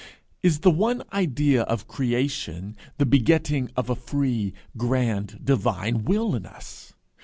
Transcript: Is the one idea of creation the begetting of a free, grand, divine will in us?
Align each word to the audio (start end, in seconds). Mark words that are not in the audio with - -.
Is 0.41 0.61
the 0.61 0.71
one 0.71 1.03
idea 1.13 1.61
of 1.61 1.87
creation 1.87 2.75
the 2.97 3.05
begetting 3.05 3.69
of 3.77 3.87
a 3.87 3.95
free, 3.95 4.51
grand, 4.75 5.39
divine 5.45 6.05
will 6.05 6.33
in 6.33 6.47
us? 6.47 6.93